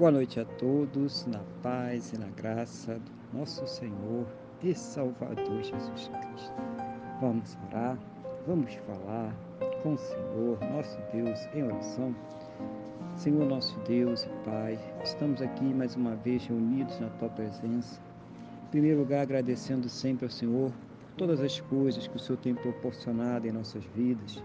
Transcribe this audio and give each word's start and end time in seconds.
Boa 0.00 0.10
noite 0.10 0.40
a 0.40 0.46
todos, 0.46 1.26
na 1.26 1.40
paz 1.62 2.14
e 2.14 2.18
na 2.18 2.28
graça 2.28 2.94
do 2.94 3.38
nosso 3.38 3.66
Senhor 3.66 4.26
e 4.62 4.74
Salvador 4.74 5.62
Jesus 5.62 6.08
Cristo. 6.08 6.54
Vamos 7.20 7.58
orar, 7.68 7.98
vamos 8.46 8.72
falar 8.86 9.36
com 9.82 9.92
o 9.92 9.98
Senhor, 9.98 10.58
nosso 10.72 10.98
Deus, 11.12 11.38
em 11.54 11.64
oração. 11.64 12.16
Senhor, 13.14 13.46
nosso 13.46 13.78
Deus 13.80 14.22
e 14.22 14.30
Pai, 14.42 14.78
estamos 15.04 15.42
aqui 15.42 15.64
mais 15.64 15.94
uma 15.96 16.16
vez 16.16 16.46
reunidos 16.46 16.98
na 16.98 17.10
Tua 17.10 17.28
presença. 17.28 18.00
Em 18.68 18.70
primeiro 18.70 19.00
lugar, 19.00 19.20
agradecendo 19.20 19.86
sempre 19.86 20.24
ao 20.24 20.30
Senhor 20.30 20.70
por 20.70 21.14
todas 21.18 21.42
as 21.42 21.60
coisas 21.60 22.08
que 22.08 22.16
o 22.16 22.18
Senhor 22.18 22.38
tem 22.38 22.54
proporcionado 22.54 23.46
em 23.46 23.52
nossas 23.52 23.84
vidas, 23.94 24.42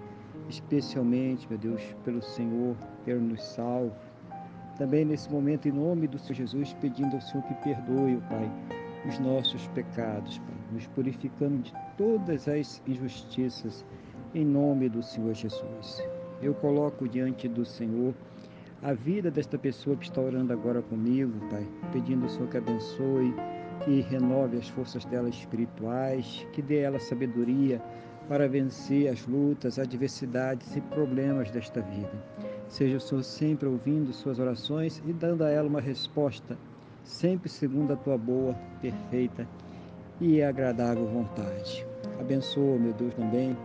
especialmente, 0.49 1.47
meu 1.49 1.57
Deus, 1.57 1.81
pelo 2.03 2.21
Senhor 2.21 2.75
ter 3.05 3.15
nos 3.15 3.41
salvo 3.41 3.95
também 4.77 5.05
nesse 5.05 5.31
momento, 5.31 5.67
em 5.67 5.71
nome 5.71 6.07
do 6.07 6.19
Senhor 6.19 6.35
Jesus, 6.35 6.73
pedindo 6.81 7.15
ao 7.15 7.21
Senhor 7.21 7.43
que 7.43 7.53
perdoe, 7.55 8.21
Pai, 8.29 8.51
os 9.07 9.19
nossos 9.19 9.67
pecados, 9.69 10.37
Pai, 10.39 10.55
nos 10.71 10.87
purificando 10.87 11.57
de 11.59 11.73
todas 11.97 12.47
as 12.47 12.81
injustiças, 12.87 13.85
em 14.33 14.45
nome 14.45 14.89
do 14.89 15.01
Senhor 15.01 15.33
Jesus. 15.33 16.03
Eu 16.41 16.53
coloco 16.53 17.07
diante 17.07 17.47
do 17.47 17.65
Senhor 17.65 18.13
a 18.83 18.93
vida 18.93 19.31
desta 19.31 19.57
pessoa 19.57 19.95
que 19.95 20.03
está 20.05 20.21
orando 20.21 20.51
agora 20.51 20.81
comigo, 20.81 21.33
Pai, 21.49 21.65
pedindo 21.91 22.23
ao 22.23 22.29
Senhor 22.29 22.49
que 22.49 22.57
abençoe, 22.57 23.33
que 23.83 24.01
renove 24.01 24.57
as 24.57 24.69
forças 24.69 25.05
dela 25.05 25.29
espirituais, 25.29 26.45
que 26.53 26.61
dê 26.61 26.79
ela 26.79 26.99
sabedoria 26.99 27.81
para 28.27 28.47
vencer 28.47 29.07
as 29.07 29.25
lutas, 29.27 29.77
adversidades 29.77 30.75
e 30.75 30.81
problemas 30.81 31.51
desta 31.51 31.81
vida. 31.81 32.11
Seja 32.67 32.97
o 32.97 32.99
Senhor 32.99 33.23
sempre 33.23 33.67
ouvindo 33.67 34.11
suas 34.11 34.39
orações 34.39 35.01
e 35.05 35.13
dando 35.13 35.43
a 35.43 35.49
ela 35.49 35.67
uma 35.67 35.81
resposta, 35.81 36.57
sempre 37.03 37.49
segundo 37.49 37.93
a 37.93 37.95
tua 37.95 38.17
boa, 38.17 38.55
perfeita 38.81 39.47
e 40.19 40.41
agradável 40.41 41.05
vontade. 41.05 41.85
Abençoa, 42.19 42.77
meu 42.79 42.93
Deus, 42.93 43.13
também 43.13 43.55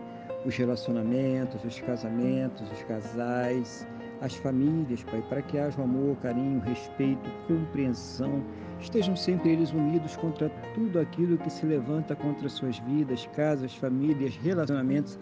os 0.45 0.55
relacionamentos, 0.55 1.63
os 1.63 1.79
casamentos, 1.81 2.71
os 2.71 2.83
casais, 2.83 3.87
as 4.21 4.35
famílias, 4.35 5.03
Pai, 5.03 5.23
para 5.29 5.41
que 5.41 5.57
haja 5.57 5.81
amor, 5.81 6.15
carinho, 6.17 6.59
respeito, 6.59 7.29
compreensão. 7.47 8.43
Estejam 8.81 9.15
sempre 9.15 9.51
eles 9.51 9.71
unidos 9.71 10.17
contra 10.17 10.49
tudo 10.73 10.99
aquilo 10.99 11.37
que 11.37 11.51
se 11.51 11.65
levanta 11.65 12.15
contra 12.15 12.49
suas 12.49 12.79
vidas, 12.79 13.27
casas, 13.27 13.75
famílias, 13.75 14.35
relacionamentos, 14.35 15.19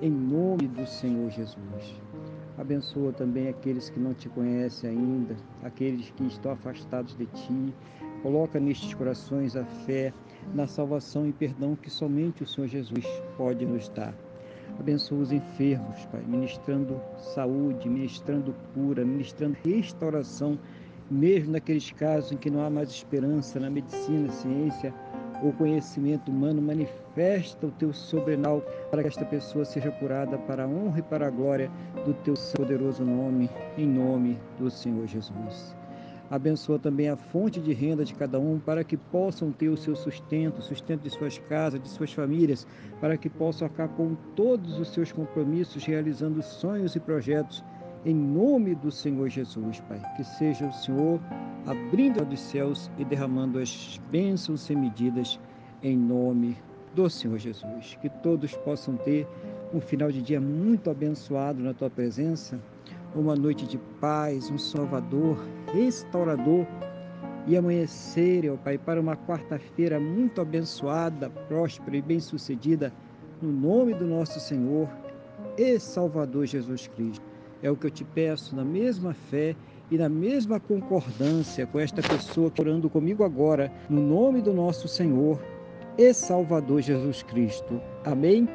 em 0.00 0.10
nome 0.10 0.68
do 0.68 0.86
Senhor 0.86 1.28
Jesus. 1.30 2.00
Abençoa 2.56 3.12
também 3.12 3.48
aqueles 3.48 3.90
que 3.90 3.98
não 3.98 4.14
te 4.14 4.28
conhecem 4.28 4.90
ainda, 4.90 5.36
aqueles 5.64 6.10
que 6.10 6.26
estão 6.26 6.52
afastados 6.52 7.16
de 7.16 7.26
ti. 7.26 7.74
Coloca 8.22 8.60
nestes 8.60 8.94
corações 8.94 9.56
a 9.56 9.64
fé 9.64 10.12
na 10.54 10.68
salvação 10.68 11.26
e 11.26 11.32
perdão 11.32 11.74
que 11.74 11.90
somente 11.90 12.44
o 12.44 12.46
Senhor 12.46 12.68
Jesus 12.68 13.04
pode 13.36 13.66
nos 13.66 13.88
dar. 13.88 14.14
Abençoa 14.78 15.18
os 15.18 15.32
enfermos, 15.32 16.06
Pai, 16.06 16.22
ministrando 16.26 17.00
saúde, 17.16 17.88
ministrando 17.88 18.54
cura, 18.74 19.04
ministrando 19.04 19.56
restauração, 19.64 20.58
mesmo 21.12 21.52
naqueles 21.52 21.90
casos 21.92 22.32
em 22.32 22.36
que 22.36 22.50
não 22.50 22.64
há 22.64 22.70
mais 22.70 22.88
esperança 22.88 23.60
na 23.60 23.68
medicina, 23.68 24.30
ciência 24.30 24.94
ou 25.42 25.52
conhecimento 25.52 26.30
humano, 26.30 26.62
manifesta 26.62 27.66
o 27.66 27.70
teu 27.72 27.92
sobrenal 27.92 28.62
para 28.90 29.02
que 29.02 29.08
esta 29.08 29.24
pessoa 29.24 29.64
seja 29.64 29.90
curada 29.90 30.38
para 30.38 30.64
a 30.64 30.68
honra 30.68 31.00
e 31.00 31.02
para 31.02 31.26
a 31.26 31.30
glória 31.30 31.70
do 32.06 32.14
teu 32.14 32.34
poderoso 32.56 33.04
nome, 33.04 33.50
em 33.76 33.86
nome 33.86 34.38
do 34.58 34.70
Senhor 34.70 35.06
Jesus. 35.06 35.76
Abençoa 36.30 36.78
também 36.78 37.10
a 37.10 37.16
fonte 37.16 37.60
de 37.60 37.74
renda 37.74 38.06
de 38.06 38.14
cada 38.14 38.40
um 38.40 38.58
para 38.58 38.82
que 38.82 38.96
possam 38.96 39.52
ter 39.52 39.68
o 39.68 39.76
seu 39.76 39.94
sustento, 39.94 40.60
o 40.60 40.62
sustento 40.62 41.02
de 41.02 41.10
suas 41.10 41.36
casas, 41.36 41.82
de 41.82 41.90
suas 41.90 42.10
famílias, 42.10 42.66
para 43.02 43.18
que 43.18 43.28
possam 43.28 43.68
arcar 43.68 43.90
com 43.90 44.14
todos 44.34 44.78
os 44.78 44.88
seus 44.94 45.12
compromissos, 45.12 45.84
realizando 45.84 46.42
sonhos 46.42 46.96
e 46.96 47.00
projetos 47.00 47.62
em 48.04 48.14
nome 48.14 48.74
do 48.74 48.90
Senhor 48.90 49.28
Jesus, 49.28 49.80
Pai. 49.88 50.00
Que 50.16 50.24
seja 50.24 50.66
o 50.66 50.72
Senhor 50.72 51.20
abrindo 51.66 52.24
dos 52.24 52.40
céus 52.40 52.90
e 52.98 53.04
derramando 53.04 53.58
as 53.58 54.00
bênçãos 54.10 54.62
sem 54.62 54.76
medidas 54.76 55.38
em 55.82 55.96
nome 55.96 56.56
do 56.94 57.08
Senhor 57.08 57.38
Jesus. 57.38 57.96
Que 58.00 58.08
todos 58.08 58.54
possam 58.58 58.96
ter 58.96 59.26
um 59.72 59.80
final 59.80 60.10
de 60.10 60.20
dia 60.20 60.40
muito 60.40 60.90
abençoado 60.90 61.62
na 61.62 61.72
tua 61.72 61.88
presença 61.88 62.60
uma 63.14 63.34
noite 63.36 63.66
de 63.66 63.78
paz, 64.00 64.50
um 64.50 64.58
Salvador 64.58 65.38
restaurador 65.72 66.66
e 67.46 67.56
amanhecer, 67.56 68.50
ó 68.50 68.56
Pai, 68.56 68.78
para 68.78 69.00
uma 69.00 69.16
quarta-feira 69.16 69.98
muito 69.98 70.40
abençoada, 70.40 71.28
próspera 71.28 71.96
e 71.96 72.02
bem-sucedida, 72.02 72.92
no 73.40 73.52
nome 73.52 73.94
do 73.94 74.06
nosso 74.06 74.38
Senhor 74.40 74.88
e 75.58 75.78
Salvador 75.78 76.46
Jesus 76.46 76.86
Cristo. 76.86 77.31
É 77.62 77.70
o 77.70 77.76
que 77.76 77.86
eu 77.86 77.90
te 77.90 78.04
peço 78.04 78.56
na 78.56 78.64
mesma 78.64 79.14
fé 79.14 79.54
e 79.90 79.96
na 79.96 80.08
mesma 80.08 80.58
concordância 80.58 81.66
com 81.66 81.78
esta 81.78 82.02
pessoa 82.02 82.50
orando 82.58 82.88
comigo 82.90 83.24
agora, 83.24 83.70
no 83.88 84.00
nome 84.00 84.40
do 84.40 84.52
nosso 84.52 84.88
Senhor 84.88 85.38
e 85.98 86.12
Salvador 86.12 86.80
Jesus 86.80 87.22
Cristo. 87.22 87.80
Amém? 88.04 88.48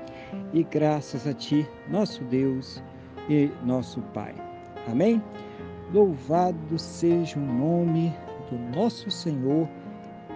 E 0.53 0.63
graças 0.63 1.27
a 1.27 1.33
Ti, 1.33 1.67
nosso 1.89 2.23
Deus 2.25 2.83
e 3.29 3.49
nosso 3.63 4.01
Pai. 4.13 4.35
Amém? 4.87 5.21
Louvado 5.93 6.77
seja 6.77 7.39
o 7.39 7.41
nome 7.41 8.13
do 8.49 8.57
nosso 8.75 9.09
Senhor 9.11 9.69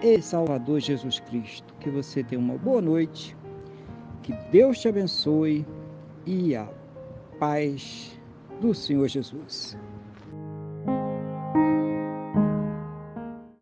e 0.02 0.22
Salvador 0.22 0.80
Jesus 0.80 1.20
Cristo. 1.20 1.74
Que 1.80 1.90
você 1.90 2.22
tenha 2.22 2.40
uma 2.40 2.56
boa 2.56 2.80
noite, 2.80 3.36
que 4.22 4.32
Deus 4.50 4.78
te 4.78 4.88
abençoe 4.88 5.66
e 6.24 6.54
a 6.54 6.68
paz 7.38 8.18
do 8.62 8.72
Senhor 8.72 9.08
Jesus. 9.08 9.76